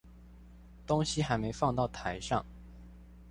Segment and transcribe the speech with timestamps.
[0.87, 2.43] 東西還沒放到台上